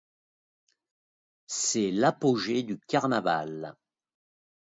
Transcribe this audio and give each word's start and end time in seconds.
C'est 1.45 1.91
l'apogée 1.91 2.63
du 2.63 2.79
carnaval. 2.87 3.75